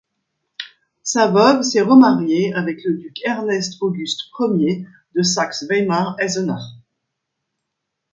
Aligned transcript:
Sa 1.03 1.27
veuve 1.27 1.61
s'est 1.61 1.81
remariée 1.83 2.51
avec 2.55 2.83
le 2.85 2.95
duc 2.97 3.19
Ernest-Auguste 3.23 4.31
Ier 4.39 4.87
de 5.13 5.21
Saxe-Weimar-Eisenach. 5.21 6.63